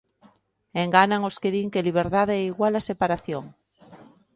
[0.83, 3.43] Enganan os que din que liberdade é igual a separación.